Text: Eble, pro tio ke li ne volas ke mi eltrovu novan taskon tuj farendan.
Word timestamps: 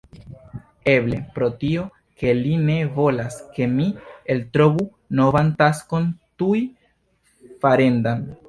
Eble, 0.93 1.17
pro 1.35 1.49
tio 1.63 1.83
ke 2.21 2.33
li 2.39 2.55
ne 2.63 2.77
volas 2.97 3.37
ke 3.59 3.69
mi 3.75 3.87
eltrovu 4.37 4.89
novan 5.21 5.55
taskon 5.63 6.11
tuj 6.43 6.67
farendan. 7.65 8.31